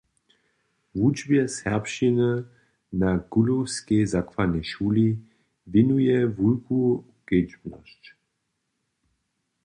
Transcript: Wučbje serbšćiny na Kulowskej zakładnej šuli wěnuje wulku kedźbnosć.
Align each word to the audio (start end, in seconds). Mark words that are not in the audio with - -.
Wučbje 0.99 1.41
serbšćiny 1.57 2.31
na 3.01 3.11
Kulowskej 3.31 4.01
zakładnej 4.13 4.63
šuli 4.71 5.07
wěnuje 5.71 6.15
wulku 6.35 6.79
kedźbnosć. 7.27 8.01